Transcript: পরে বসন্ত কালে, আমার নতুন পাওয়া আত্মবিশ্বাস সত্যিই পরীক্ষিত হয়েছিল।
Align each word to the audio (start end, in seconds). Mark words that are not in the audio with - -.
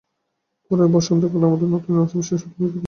পরে 0.71 0.85
বসন্ত 0.95 1.23
কালে, 1.23 1.45
আমার 1.45 1.59
নতুন 1.65 1.69
পাওয়া 1.85 2.03
আত্মবিশ্বাস 2.03 2.39
সত্যিই 2.41 2.55
পরীক্ষিত 2.55 2.61
হয়েছিল। 2.63 2.79